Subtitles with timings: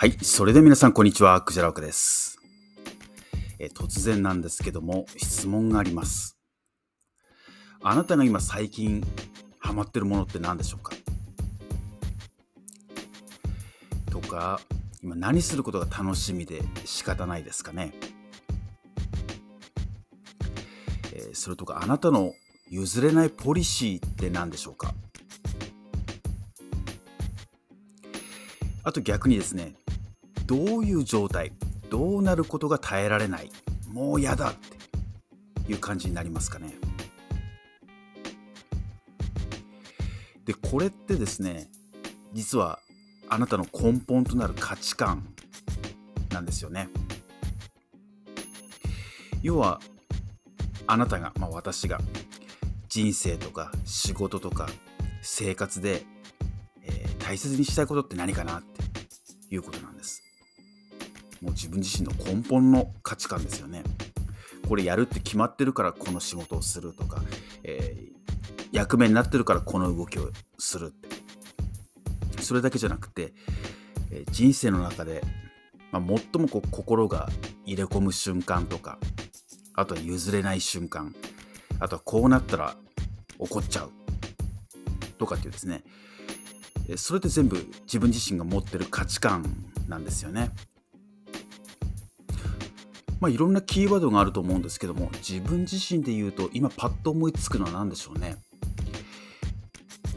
[0.00, 1.38] はい、それでは皆さん、こんにちは。
[1.42, 2.38] クジラオクです、
[3.58, 6.38] え突然なんですけども、質問があります。
[7.82, 9.06] あなたが今最近
[9.58, 10.94] ハマってるものって何でしょうか？
[14.10, 14.62] とか、
[15.02, 17.92] 今何することが楽しみで仕方ないですかね、
[21.12, 22.32] えーそれとか、あなたの
[22.70, 24.94] 譲れないポリシーって何でしょうか？
[28.82, 29.74] あと逆にですね、
[30.50, 31.52] どういう状態、
[31.90, 33.52] どうなることが耐えられない、
[33.86, 34.54] もう嫌だっ
[35.66, 36.74] ていう感じになりますかね。
[40.44, 41.68] で、これってですね、
[42.32, 42.80] 実は
[43.28, 45.32] あなたの根本となる価値観
[46.30, 46.88] なんですよね。
[49.42, 49.80] 要は、
[50.88, 52.00] あなたが、まあ私が、
[52.88, 54.68] 人生とか仕事とか
[55.22, 56.04] 生活で、
[56.82, 60.24] えー大切にしたいことって何かなっていうことなんです。
[61.40, 63.82] もう自分自身の根本の価値観ですよね。
[64.68, 67.22] これやるって決まってるからこの仕事をするとか、
[67.64, 68.10] えー
[68.72, 71.08] 役目になってるからこの動きをするって。
[72.40, 73.34] それだけじゃなくて、
[74.12, 75.24] えー人生の中で、
[75.90, 77.28] まあ、最もこう心が
[77.64, 78.98] 入れ込む瞬間とか、
[79.74, 81.14] あとは譲れない瞬間、
[81.80, 82.76] あとはこうなったら
[83.38, 83.90] 怒っちゃう
[85.18, 85.82] とかっていうですね、
[86.96, 90.50] それって全部自分自身が持ってる価値観なんですよね。
[93.20, 98.36] まあいろんなキーワードがあると思うんですけども自分自身で言うと今パッと思いつくのは何でしょうね？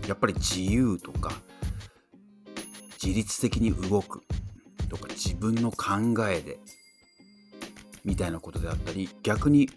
[0.07, 1.33] やっぱり自由とか
[3.01, 4.23] 自律的に動く
[4.89, 6.59] とか自分の考えで
[8.05, 9.69] みたいなことであったり逆に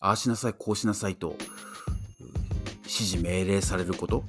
[0.00, 1.36] ああしなさいこうしなさいと
[2.84, 4.24] 指示命令されること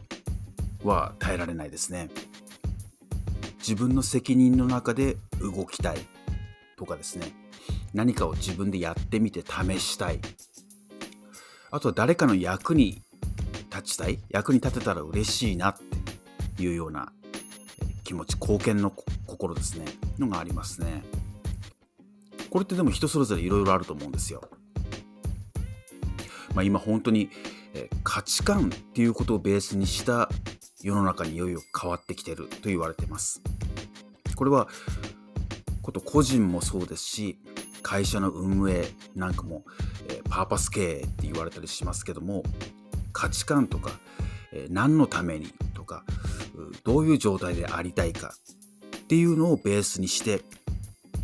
[0.84, 2.10] は耐えられないですね。
[3.60, 5.98] 自分の責任の中で動きたい
[6.78, 7.34] とかですね。
[7.94, 10.22] 何かを自分でやってみて試したい。
[11.72, 13.02] あとは誰かの役に
[13.70, 14.20] 立ちたい。
[14.30, 15.76] 役に立てたら嬉しいなっ
[16.56, 17.12] ていうような
[18.04, 18.92] 気持ち、貢献の
[19.26, 19.86] 心ですね。
[20.18, 21.04] のがありますね。
[22.50, 24.48] これってでも人それぞれいろいろあると思うんですよ。
[26.54, 27.30] まあ、今本当に
[28.04, 30.30] 価値観っていうことをベースにした
[30.82, 33.42] 世の中にいよいよ変わってきてると言われてます。
[34.36, 34.68] これは
[35.88, 37.40] こと個人もそうですし
[37.82, 38.84] 会社の運営
[39.16, 39.64] なんかも、
[40.10, 42.44] えパーパス経営って言われたりしますけども
[43.14, 43.92] 価値観とか、
[44.52, 46.04] え何のためにとか
[46.84, 48.34] どういう状態でありたいか
[48.98, 50.42] っていうのをベースにして、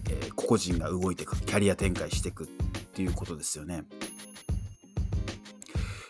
[0.10, 2.48] え個々人が動いていくキャリア展開していくっ
[2.94, 3.84] ていうことですよね。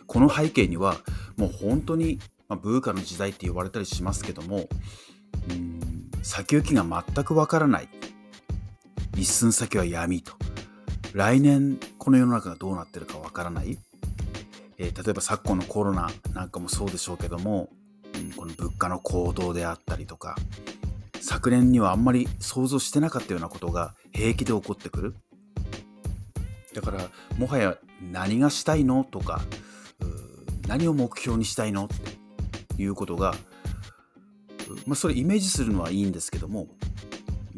[0.06, 0.98] この背景には
[1.38, 4.68] もう本当に、まあ、ブーカの時代って言われたりしますけども
[5.50, 7.90] うん先行きが全くわからない
[9.16, 10.34] 一寸先は闇と。
[11.14, 13.78] 来年この世の中がどうなってるかわからない、
[14.78, 17.70] えー例えば昨今のコロナなんかもそうでしょうけども、
[18.16, 20.36] うんこの物価の高騰であったりとか
[21.22, 25.16] 昨年にはあんまり想像してなかったようなことが平気で起こってくる。
[26.74, 27.78] だからもはや
[28.12, 29.42] 何がしたいのとか
[30.68, 31.88] 何を目標にしたいのっ
[32.76, 33.36] ていうことが、
[34.88, 36.68] まあ、それイメージするのはいいんですけども、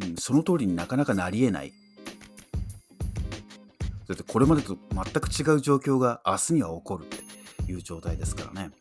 [0.02, 1.74] うん、その通りになかなかなりえない。
[4.08, 8.72] だってこれまでと全く違う状況が明日には起こるっていう状態ですからね。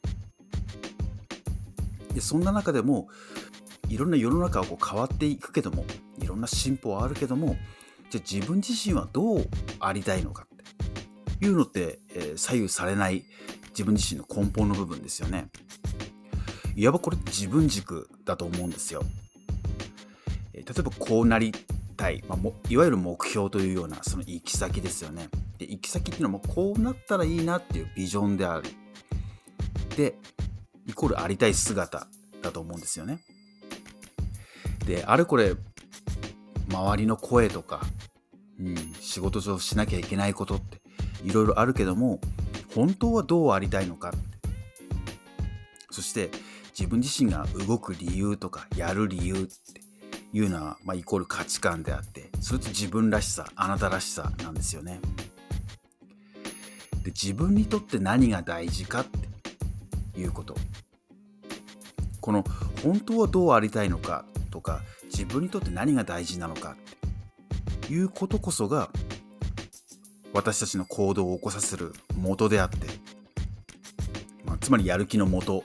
[2.13, 3.09] でそんな中でも
[3.89, 5.85] いろんな世の中はこう変わっていくけども
[6.21, 7.57] いろんな進歩はあるけども
[8.11, 9.49] じゃあ自分自身はどう
[9.81, 10.47] ありたいのか
[11.35, 13.25] っていうのって、えー左右されない
[13.71, 15.49] 自分自身の根本の部分ですよね。
[16.77, 19.03] いわばこれ自分軸だと思うんですよ。
[20.67, 21.53] 例えばこうなり
[21.97, 25.29] たい、まあ、もいわゆる目標というようなその行き先ですよね。
[25.59, 28.69] で行き先っていうのはもこうなったらいいなっていうビジョンである。
[29.97, 30.15] で、
[30.87, 32.07] イコールありたい姿
[32.43, 33.21] だと思うんですよね。
[34.87, 35.55] で、あれこれ、
[36.69, 37.83] 周りの声とか、
[38.59, 40.81] うん、仕事上しなきゃいけないことって
[41.25, 42.21] いろいろあるけども、
[42.75, 44.13] 本当はどうありたいのか
[45.91, 46.31] そして
[46.77, 49.81] 自分自身が動く理由とかやる理由って
[50.35, 55.01] いうのは、まあ、イコール価値観であってそれと自分らしさあなたらしさなんですよね。
[57.05, 60.57] で自分にとって何が大事かっていうこと。
[62.21, 62.43] この
[62.83, 66.75] 本当はどうありたいのかとか自分にとって何が大事なのか
[67.77, 68.91] っていうことこそが
[70.33, 72.79] 私たちの行動を起こさせる元であって、
[74.45, 75.63] まあ、つまりやる気の元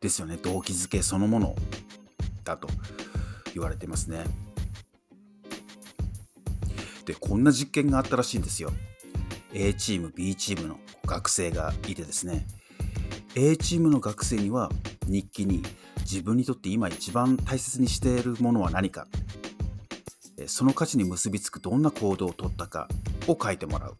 [0.00, 0.36] ですよね。
[0.36, 1.54] 動機づけそのもの
[2.44, 2.68] だと。
[3.54, 4.24] 言われてますね。
[7.04, 8.72] で、こんな実験があったらしいんですよ。
[9.52, 12.46] A チーム、B チームの学生がいてですね。
[13.34, 14.70] A チームの学生には
[15.06, 15.62] 日記に
[16.00, 19.06] 自分にとって今一番大切にしているものは何か、
[20.46, 22.88] その価値に結びつくどんな行動をとったか
[23.26, 23.96] を書いてもらう。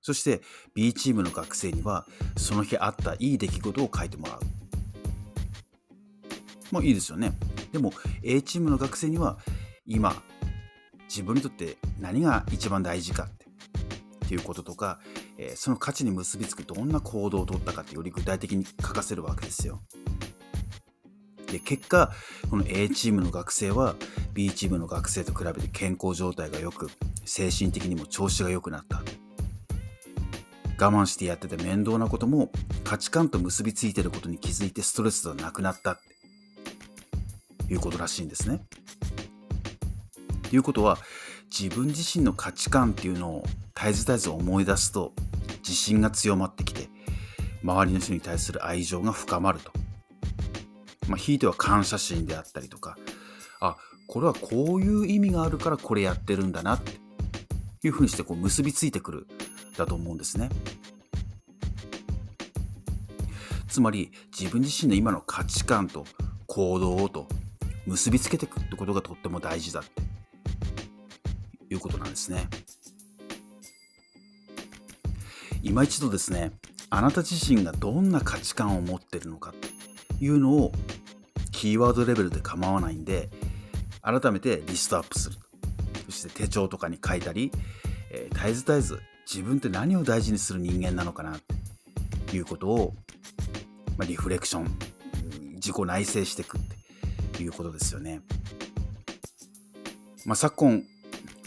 [0.00, 0.40] そして
[0.74, 2.06] B チームの学生には
[2.36, 4.40] その日あったいい出来事を書いてもらう。
[6.70, 7.32] まあいいですよね。
[7.76, 7.92] でも
[8.22, 9.36] A チームの学生には
[9.84, 10.14] 今
[11.10, 13.44] 自分にとって何が一番大事かって
[14.24, 14.98] っていうこととか、
[15.36, 19.82] えー、その価値に結びつくどんな行動をとったかってより具体的に書かせるわけですよ。
[21.52, 22.12] で結果
[22.50, 23.94] この A チームの学生は
[24.32, 26.90] B チームの学生と比べて健康状態が良く
[27.26, 29.02] 精神的にも調子が良くなった
[30.78, 32.50] 我慢してやってて面倒なことも
[32.84, 36.15] 価値観と結びついてることに気づいてストレスがなくなったって
[37.70, 38.64] いうことらしいんですね。
[40.50, 40.98] ということは
[41.50, 45.12] 自分自身の価値観っていうのを絶えず絶えず思い出すと
[45.58, 46.88] 自信が強まってきて
[47.62, 49.72] 周りの人に対する愛情が深まると。
[51.08, 52.96] まあ、ひいては感謝心であったりとか
[53.60, 53.76] あ
[54.08, 56.92] これはこういう意味があるからこれやってるんだなって
[57.84, 59.26] いうふうにしてこう結びついてくる
[59.76, 60.48] だと思うんですね。
[63.68, 66.06] つまり自分自身の今の価値観と
[66.46, 67.28] 行動と
[67.86, 72.48] 結びつけていくってことがとっても大事だっていうことなんですね。
[75.62, 76.52] 今一度ですね、
[76.90, 79.52] あなた自身がどんな価値観を持ってるのか
[80.18, 80.72] というのを
[81.50, 83.30] キーワードレベルで構わないんで、
[84.02, 85.36] 改めてリストアップする。
[86.06, 87.50] そして手帳とかに書いたり、
[88.12, 89.00] えー、絶えず絶えず
[89.32, 91.40] 自分って何を大事にする人間なのかな
[92.28, 92.94] ということを、
[93.98, 94.78] まあ、リフレクション、
[95.54, 96.76] 自己内省していくって
[97.42, 98.20] いうことですよね。
[100.24, 100.82] まあ、昨今、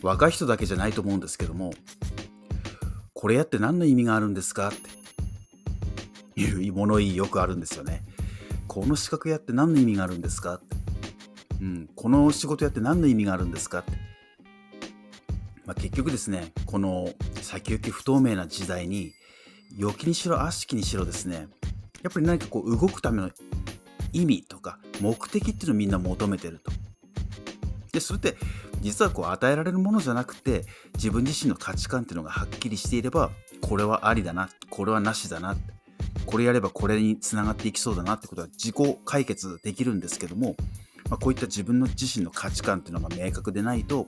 [0.02, 1.74] 若い人だけじゃないと思うんですけども、
[3.14, 4.70] これやって何の意味があるんですか？
[4.70, 4.72] っ
[6.36, 8.04] ていう物言いよくあるんですよね。
[8.68, 10.56] この資格やって何の意味があるんですか？
[10.56, 10.78] って。
[11.62, 13.80] うん、この仕事やって何の意味があるんですか？
[13.80, 13.92] って。
[15.66, 17.10] まあ、結局ですね、この
[17.42, 19.12] 先行き不透明な時代に、
[19.78, 21.48] 良きにしろ悪しきにしろですね、
[22.02, 23.30] やっぱり何かこう動くための
[24.14, 26.72] 意味とか目的っていうのをみんな求めてると。
[27.92, 28.36] で、それって
[28.82, 30.66] 実はこう与えられるものじゃなくて
[30.96, 35.58] 自分自身の価値観っていうのがはっきりしていればこれはありだなこれはなしだな
[36.26, 40.56] これやればこれにつながっていきそうだなってことは自己解決できるんですけども、
[41.10, 44.08] まあ、こういった自分の自身の価値観っていうのが明確でないと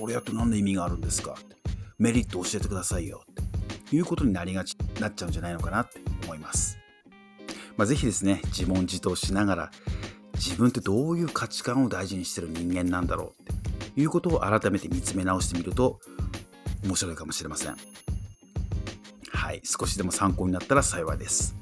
[0.00, 1.36] これやって何の意味があるんですか？
[1.98, 3.34] メリット教えてくださいよっ
[3.90, 6.78] ていうことになりがちになっちゃうんじゃないのかなって思います。
[7.76, 9.70] まあ、ぜひですね自問自答しながら
[10.34, 13.50] 自分ってどういう価値観を大事にしてる人間なんだろう
[13.84, 16.00] っていうことを改めて見つめ直してみると
[16.84, 17.76] 面白いかもしれません。
[19.30, 21.56] はい、少しでも参考になったら幸いです。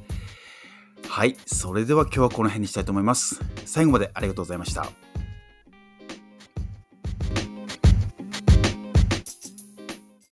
[1.08, 3.40] はい、それでは今日はこの辺にしたいと思います。
[3.66, 5.11] 最後までありがとうございました。